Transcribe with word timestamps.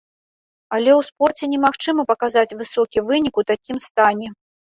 Але 0.77 0.91
ў 0.99 1.09
спорце 1.09 1.49
немагчыма 1.53 2.01
паказаць 2.13 2.57
высокі 2.63 3.05
вынік 3.11 3.33
у 3.45 3.45
такім 3.53 3.77
стане. 3.87 4.27